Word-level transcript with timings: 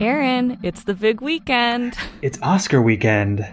Aaron, 0.00 0.58
it's 0.62 0.84
the 0.84 0.94
big 0.94 1.20
weekend. 1.20 1.96
It's 2.22 2.38
Oscar 2.40 2.80
weekend. 2.80 3.44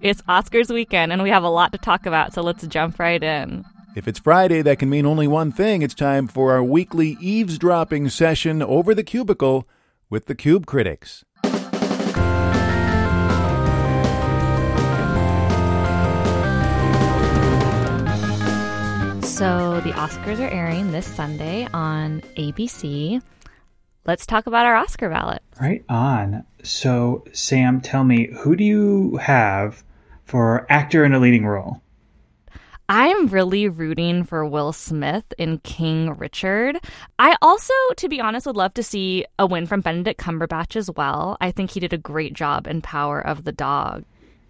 It's 0.00 0.20
Oscars 0.22 0.68
weekend, 0.74 1.12
and 1.12 1.22
we 1.22 1.30
have 1.30 1.44
a 1.44 1.48
lot 1.48 1.70
to 1.72 1.78
talk 1.78 2.06
about, 2.06 2.34
so 2.34 2.42
let's 2.42 2.66
jump 2.66 2.98
right 2.98 3.22
in. 3.22 3.64
If 3.94 4.08
it's 4.08 4.18
Friday, 4.18 4.62
that 4.62 4.80
can 4.80 4.90
mean 4.90 5.06
only 5.06 5.28
one 5.28 5.52
thing. 5.52 5.80
It's 5.80 5.94
time 5.94 6.26
for 6.26 6.50
our 6.52 6.64
weekly 6.64 7.16
eavesdropping 7.20 8.08
session 8.08 8.62
over 8.62 8.96
the 8.96 9.04
cubicle 9.04 9.68
with 10.10 10.26
the 10.26 10.34
Cube 10.34 10.66
Critics. 10.66 11.24
So, 19.22 19.80
the 19.84 19.92
Oscars 19.92 20.40
are 20.40 20.50
airing 20.50 20.90
this 20.90 21.06
Sunday 21.06 21.68
on 21.72 22.22
ABC. 22.36 23.22
Let's 24.04 24.26
talk 24.26 24.46
about 24.46 24.66
our 24.66 24.74
Oscar 24.74 25.08
ballot. 25.08 25.42
Right 25.60 25.84
on. 25.88 26.44
So, 26.64 27.24
Sam, 27.32 27.80
tell 27.80 28.02
me, 28.02 28.30
who 28.38 28.56
do 28.56 28.64
you 28.64 29.16
have 29.18 29.84
for 30.24 30.66
actor 30.68 31.04
in 31.04 31.12
a 31.12 31.20
leading 31.20 31.46
role? 31.46 31.80
I'm 32.88 33.28
really 33.28 33.68
rooting 33.68 34.24
for 34.24 34.44
Will 34.44 34.72
Smith 34.72 35.32
in 35.38 35.58
King 35.58 36.16
Richard. 36.18 36.78
I 37.18 37.36
also, 37.40 37.72
to 37.96 38.08
be 38.08 38.20
honest, 38.20 38.44
would 38.44 38.56
love 38.56 38.74
to 38.74 38.82
see 38.82 39.24
a 39.38 39.46
win 39.46 39.66
from 39.66 39.80
Benedict 39.80 40.20
Cumberbatch 40.20 40.74
as 40.76 40.90
well. 40.90 41.36
I 41.40 41.52
think 41.52 41.70
he 41.70 41.80
did 41.80 41.92
a 41.92 41.98
great 41.98 42.34
job 42.34 42.66
in 42.66 42.82
Power 42.82 43.20
of 43.20 43.44
the 43.44 43.52
Dog. 43.52 44.04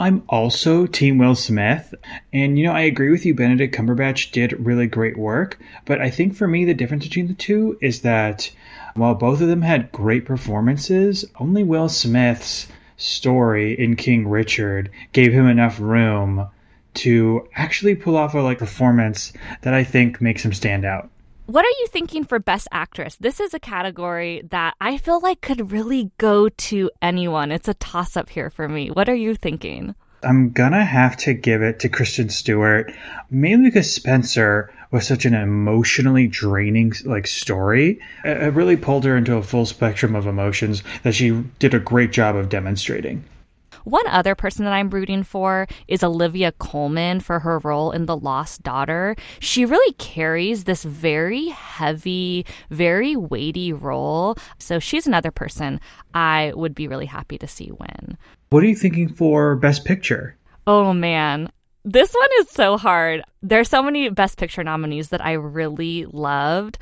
I'm 0.00 0.22
also 0.28 0.86
Team 0.86 1.18
Will 1.18 1.34
Smith. 1.34 1.92
And, 2.32 2.56
you 2.56 2.66
know, 2.66 2.72
I 2.72 2.82
agree 2.82 3.10
with 3.10 3.26
you. 3.26 3.34
Benedict 3.34 3.74
Cumberbatch 3.74 4.30
did 4.30 4.64
really 4.64 4.86
great 4.86 5.18
work. 5.18 5.58
But 5.86 6.00
I 6.00 6.08
think 6.08 6.36
for 6.36 6.46
me, 6.46 6.64
the 6.64 6.74
difference 6.74 7.04
between 7.04 7.26
the 7.26 7.34
two 7.34 7.76
is 7.80 8.02
that 8.02 8.50
while 8.94 9.14
both 9.14 9.40
of 9.40 9.48
them 9.48 9.62
had 9.62 9.90
great 9.90 10.24
performances, 10.24 11.24
only 11.40 11.64
Will 11.64 11.88
Smith's 11.88 12.68
story 12.96 13.78
in 13.78 13.96
King 13.96 14.28
Richard 14.28 14.90
gave 15.12 15.32
him 15.32 15.48
enough 15.48 15.80
room 15.80 16.48
to 16.94 17.48
actually 17.54 17.94
pull 17.94 18.16
off 18.16 18.34
a 18.34 18.38
like 18.38 18.58
performance 18.58 19.32
that 19.62 19.74
I 19.74 19.82
think 19.82 20.20
makes 20.20 20.44
him 20.44 20.52
stand 20.52 20.84
out. 20.84 21.10
What 21.48 21.64
are 21.64 21.80
you 21.80 21.86
thinking 21.86 22.24
for 22.24 22.38
Best 22.38 22.68
Actress? 22.72 23.16
This 23.16 23.40
is 23.40 23.54
a 23.54 23.58
category 23.58 24.42
that 24.50 24.74
I 24.82 24.98
feel 24.98 25.18
like 25.18 25.40
could 25.40 25.72
really 25.72 26.10
go 26.18 26.50
to 26.50 26.90
anyone. 27.00 27.52
It's 27.52 27.68
a 27.68 27.72
toss 27.72 28.18
up 28.18 28.28
here 28.28 28.50
for 28.50 28.68
me. 28.68 28.90
What 28.90 29.08
are 29.08 29.14
you 29.14 29.34
thinking? 29.34 29.94
I'm 30.22 30.50
gonna 30.50 30.84
have 30.84 31.16
to 31.18 31.32
give 31.32 31.62
it 31.62 31.80
to 31.80 31.88
Kristen 31.88 32.28
Stewart, 32.28 32.92
mainly 33.30 33.70
because 33.70 33.90
Spencer 33.90 34.70
was 34.90 35.06
such 35.06 35.24
an 35.24 35.32
emotionally 35.32 36.26
draining 36.26 36.92
like 37.06 37.26
story. 37.26 37.98
It 38.26 38.52
really 38.52 38.76
pulled 38.76 39.06
her 39.06 39.16
into 39.16 39.36
a 39.36 39.42
full 39.42 39.64
spectrum 39.64 40.14
of 40.14 40.26
emotions 40.26 40.82
that 41.02 41.14
she 41.14 41.30
did 41.58 41.72
a 41.72 41.78
great 41.78 42.12
job 42.12 42.36
of 42.36 42.50
demonstrating. 42.50 43.24
One 43.88 44.06
other 44.08 44.34
person 44.34 44.66
that 44.66 44.74
I'm 44.74 44.90
rooting 44.90 45.22
for 45.22 45.66
is 45.86 46.04
Olivia 46.04 46.52
Colman 46.52 47.20
for 47.20 47.38
her 47.38 47.58
role 47.60 47.90
in 47.90 48.04
The 48.04 48.18
Lost 48.18 48.62
Daughter. 48.62 49.16
She 49.40 49.64
really 49.64 49.94
carries 49.94 50.64
this 50.64 50.84
very 50.84 51.46
heavy, 51.48 52.44
very 52.68 53.16
weighty 53.16 53.72
role. 53.72 54.36
So 54.58 54.78
she's 54.78 55.06
another 55.06 55.30
person 55.30 55.80
I 56.12 56.52
would 56.54 56.74
be 56.74 56.86
really 56.86 57.06
happy 57.06 57.38
to 57.38 57.48
see 57.48 57.70
win. 57.70 58.18
What 58.50 58.62
are 58.62 58.66
you 58.66 58.76
thinking 58.76 59.08
for 59.08 59.56
Best 59.56 59.86
Picture? 59.86 60.36
Oh 60.66 60.92
man, 60.92 61.50
this 61.86 62.12
one 62.12 62.28
is 62.40 62.50
so 62.50 62.76
hard. 62.76 63.22
There's 63.42 63.70
so 63.70 63.82
many 63.82 64.10
Best 64.10 64.36
Picture 64.36 64.62
nominees 64.62 65.08
that 65.08 65.24
I 65.24 65.32
really 65.32 66.04
loved. 66.04 66.76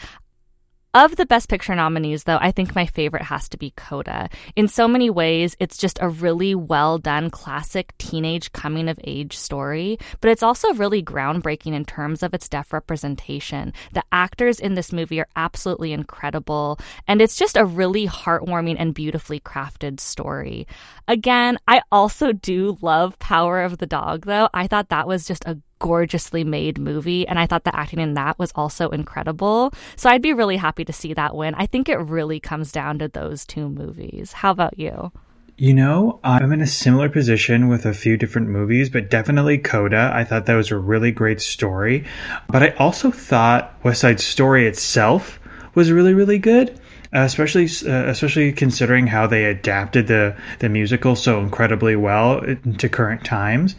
Of 0.96 1.16
the 1.16 1.26
Best 1.26 1.50
Picture 1.50 1.74
nominees, 1.74 2.24
though, 2.24 2.38
I 2.40 2.52
think 2.52 2.74
my 2.74 2.86
favorite 2.86 3.24
has 3.24 3.50
to 3.50 3.58
be 3.58 3.74
Coda. 3.76 4.30
In 4.56 4.66
so 4.66 4.88
many 4.88 5.10
ways, 5.10 5.54
it's 5.60 5.76
just 5.76 5.98
a 6.00 6.08
really 6.08 6.54
well 6.54 6.96
done 6.96 7.28
classic 7.28 7.92
teenage 7.98 8.50
coming 8.52 8.88
of 8.88 8.98
age 9.04 9.36
story, 9.36 9.98
but 10.22 10.30
it's 10.30 10.42
also 10.42 10.72
really 10.72 11.02
groundbreaking 11.02 11.74
in 11.74 11.84
terms 11.84 12.22
of 12.22 12.32
its 12.32 12.48
deaf 12.48 12.72
representation. 12.72 13.74
The 13.92 14.04
actors 14.10 14.58
in 14.58 14.72
this 14.72 14.90
movie 14.90 15.20
are 15.20 15.28
absolutely 15.36 15.92
incredible, 15.92 16.78
and 17.06 17.20
it's 17.20 17.36
just 17.36 17.58
a 17.58 17.66
really 17.66 18.06
heartwarming 18.06 18.76
and 18.78 18.94
beautifully 18.94 19.38
crafted 19.38 20.00
story. 20.00 20.66
Again, 21.08 21.58
I 21.68 21.82
also 21.92 22.32
do 22.32 22.78
love 22.80 23.18
Power 23.18 23.60
of 23.60 23.76
the 23.76 23.86
Dog, 23.86 24.24
though. 24.24 24.48
I 24.54 24.66
thought 24.66 24.88
that 24.88 25.06
was 25.06 25.26
just 25.26 25.44
a 25.44 25.58
gorgeously 25.78 26.44
made 26.44 26.78
movie. 26.78 27.26
And 27.26 27.38
I 27.38 27.46
thought 27.46 27.64
the 27.64 27.76
acting 27.76 27.98
in 27.98 28.14
that 28.14 28.38
was 28.38 28.52
also 28.54 28.88
incredible. 28.90 29.72
So 29.96 30.10
I'd 30.10 30.22
be 30.22 30.32
really 30.32 30.56
happy 30.56 30.84
to 30.84 30.92
see 30.92 31.14
that 31.14 31.34
win. 31.34 31.54
I 31.54 31.66
think 31.66 31.88
it 31.88 31.96
really 31.96 32.40
comes 32.40 32.72
down 32.72 32.98
to 32.98 33.08
those 33.08 33.44
two 33.44 33.68
movies. 33.68 34.32
How 34.32 34.50
about 34.50 34.78
you? 34.78 35.12
You 35.58 35.72
know, 35.72 36.20
I'm 36.22 36.52
in 36.52 36.60
a 36.60 36.66
similar 36.66 37.08
position 37.08 37.68
with 37.68 37.86
a 37.86 37.94
few 37.94 38.18
different 38.18 38.48
movies, 38.48 38.90
but 38.90 39.08
definitely 39.08 39.56
Coda. 39.56 40.10
I 40.14 40.22
thought 40.22 40.44
that 40.46 40.54
was 40.54 40.70
a 40.70 40.76
really 40.76 41.12
great 41.12 41.40
story. 41.40 42.04
But 42.48 42.62
I 42.62 42.70
also 42.72 43.10
thought 43.10 43.74
West 43.82 44.02
Side 44.02 44.20
Story 44.20 44.66
itself 44.66 45.40
was 45.74 45.90
really, 45.90 46.12
really 46.12 46.38
good. 46.38 46.78
Uh, 47.14 47.20
especially, 47.20 47.66
uh, 47.86 48.06
especially 48.08 48.52
considering 48.52 49.06
how 49.06 49.26
they 49.26 49.44
adapted 49.44 50.06
the 50.06 50.36
the 50.58 50.68
musical 50.68 51.14
so 51.16 51.40
incredibly 51.40 51.96
well 51.96 52.40
to 52.78 52.88
current 52.88 53.24
times. 53.24 53.76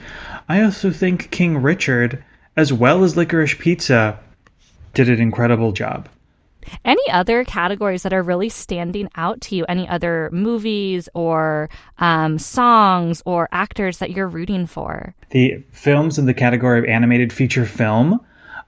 I 0.49 0.61
also 0.61 0.91
think 0.91 1.29
King 1.31 1.57
Richard, 1.57 2.23
as 2.55 2.71
well 2.71 3.03
as 3.03 3.15
Licorice 3.15 3.57
Pizza, 3.57 4.19
did 4.93 5.09
an 5.09 5.19
incredible 5.19 5.71
job. 5.71 6.09
Any 6.83 7.09
other 7.11 7.43
categories 7.43 8.03
that 8.03 8.13
are 8.13 8.23
really 8.23 8.49
standing 8.49 9.09
out 9.15 9.41
to 9.41 9.55
you? 9.55 9.65
Any 9.69 9.87
other 9.87 10.29
movies 10.31 11.07
or 11.13 11.69
um, 11.99 12.37
songs 12.37 13.21
or 13.25 13.47
actors 13.51 13.99
that 13.99 14.11
you're 14.11 14.27
rooting 14.27 14.67
for? 14.67 15.15
The 15.29 15.63
films 15.71 16.17
in 16.17 16.25
the 16.25 16.33
category 16.33 16.79
of 16.79 16.85
animated 16.85 17.31
feature 17.31 17.65
film 17.65 18.19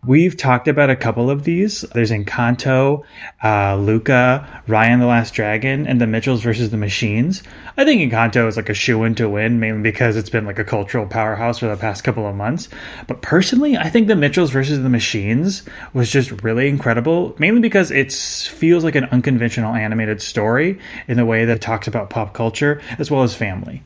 We've 0.05 0.37
talked 0.37 0.69
about 0.69 0.89
a 0.89 0.95
couple 0.95 1.29
of 1.29 1.43
these. 1.43 1.81
There's 1.81 2.09
Encanto, 2.09 3.03
uh, 3.43 3.75
Luca, 3.75 4.63
Raya 4.65 4.85
and 4.85 5.01
the 5.01 5.05
Last 5.05 5.33
Dragon, 5.33 5.85
and 5.85 5.99
The 5.99 6.07
Mitchells 6.07 6.41
versus 6.41 6.69
the 6.69 6.77
Machines. 6.77 7.43
I 7.75 7.83
think 7.83 8.01
Encanto 8.01 8.47
is 8.47 8.55
like 8.55 8.69
a 8.69 8.73
shoe 8.73 9.03
in 9.03 9.15
to 9.15 9.27
win, 9.27 9.59
mainly 9.59 9.81
because 9.81 10.15
it's 10.15 10.29
been 10.29 10.45
like 10.45 10.57
a 10.57 10.63
cultural 10.63 11.05
powerhouse 11.05 11.59
for 11.59 11.67
the 11.67 11.75
past 11.75 12.05
couple 12.05 12.25
of 12.25 12.33
months. 12.33 12.69
But 13.07 13.21
personally, 13.21 13.75
I 13.75 13.89
think 13.89 14.07
The 14.07 14.15
Mitchells 14.15 14.51
versus 14.51 14.81
the 14.81 14.89
Machines 14.89 15.63
was 15.93 16.09
just 16.09 16.43
really 16.43 16.69
incredible, 16.69 17.35
mainly 17.37 17.59
because 17.59 17.91
it 17.91 18.13
feels 18.13 18.85
like 18.85 18.95
an 18.95 19.05
unconventional 19.05 19.75
animated 19.75 20.21
story 20.21 20.79
in 21.09 21.17
the 21.17 21.25
way 21.25 21.43
that 21.43 21.57
it 21.57 21.61
talks 21.61 21.89
about 21.89 22.09
pop 22.09 22.33
culture 22.33 22.81
as 22.99 23.11
well 23.11 23.23
as 23.23 23.35
family. 23.35 23.83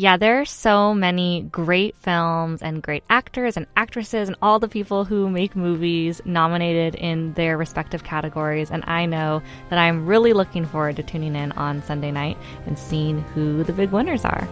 Yeah, 0.00 0.16
there 0.16 0.40
are 0.40 0.44
so 0.44 0.94
many 0.94 1.42
great 1.50 1.96
films 1.96 2.62
and 2.62 2.80
great 2.80 3.02
actors 3.10 3.56
and 3.56 3.66
actresses 3.76 4.28
and 4.28 4.36
all 4.40 4.60
the 4.60 4.68
people 4.68 5.04
who 5.04 5.28
make 5.28 5.56
movies 5.56 6.22
nominated 6.24 6.94
in 6.94 7.32
their 7.32 7.58
respective 7.58 8.04
categories. 8.04 8.70
And 8.70 8.84
I 8.86 9.06
know 9.06 9.42
that 9.70 9.78
I'm 9.80 10.06
really 10.06 10.34
looking 10.34 10.66
forward 10.66 10.94
to 10.96 11.02
tuning 11.02 11.34
in 11.34 11.50
on 11.50 11.82
Sunday 11.82 12.12
night 12.12 12.38
and 12.64 12.78
seeing 12.78 13.22
who 13.34 13.64
the 13.64 13.72
big 13.72 13.90
winners 13.90 14.24
are. 14.24 14.46